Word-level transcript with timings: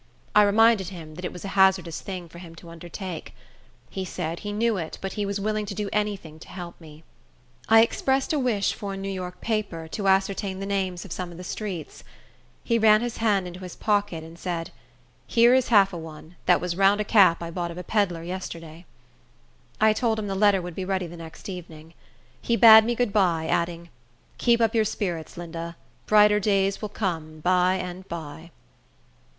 I 0.33 0.41
reminded 0.41 0.87
him 0.89 1.13
that 1.13 1.25
it 1.25 1.31
was 1.31 1.45
a 1.45 1.49
hazardous 1.49 2.01
thing 2.01 2.27
for 2.27 2.39
him 2.39 2.55
to 2.55 2.71
undertake. 2.71 3.35
He 3.91 4.03
said 4.03 4.39
he 4.39 4.51
knew 4.51 4.75
it, 4.77 4.97
but 4.99 5.13
he 5.13 5.27
was 5.27 5.39
willing 5.39 5.67
to 5.67 5.75
do 5.75 5.91
any 5.93 6.15
thing 6.15 6.39
to 6.39 6.47
help 6.47 6.81
me. 6.81 7.03
I 7.69 7.81
expressed 7.81 8.33
a 8.33 8.39
wish 8.39 8.73
for 8.73 8.93
a 8.93 8.97
New 8.97 9.11
York 9.11 9.41
paper, 9.41 9.87
to 9.89 10.07
ascertain 10.07 10.59
the 10.59 10.65
names 10.65 11.05
of 11.05 11.11
some 11.11 11.31
of 11.31 11.37
the 11.37 11.43
streets. 11.43 12.03
He 12.63 12.79
run 12.79 13.01
his 13.01 13.17
hand 13.17 13.45
into 13.45 13.59
his 13.59 13.75
pocket, 13.75 14.23
and 14.23 14.39
said, 14.39 14.71
"Here 15.27 15.53
is 15.53 15.67
half 15.67 15.93
a 15.93 15.97
one, 15.99 16.35
that 16.47 16.59
was 16.59 16.75
round 16.75 16.99
a 16.99 17.03
cap 17.03 17.43
I 17.43 17.51
bought 17.51 17.69
of 17.69 17.77
a 17.77 17.83
pedler 17.83 18.23
yesterday." 18.23 18.85
I 19.79 19.93
told 19.93 20.17
him 20.17 20.25
the 20.25 20.33
letter 20.33 20.63
would 20.63 20.73
be 20.73 20.83
ready 20.83 21.05
the 21.05 21.15
next 21.15 21.47
evening. 21.47 21.93
He 22.41 22.55
bade 22.55 22.85
me 22.85 22.95
good 22.95 23.13
by, 23.13 23.45
adding, 23.45 23.89
"Keep 24.39 24.61
up 24.61 24.73
your 24.73 24.83
spirits, 24.83 25.37
Linda; 25.37 25.75
brighter 26.07 26.39
days 26.39 26.81
will 26.81 26.89
come 26.89 27.39
by 27.41 27.75
and 27.75 28.09
by." 28.09 28.49